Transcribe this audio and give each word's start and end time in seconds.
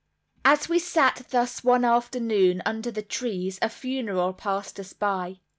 As 0.43 0.67
we 0.67 0.79
sat 0.79 1.27
thus 1.29 1.63
one 1.63 1.85
afternoon 1.85 2.63
under 2.65 2.89
the 2.89 3.03
trees 3.03 3.59
a 3.61 3.69
funeral 3.69 4.33
passed 4.33 4.79
us 4.79 4.93
by. 4.93 5.41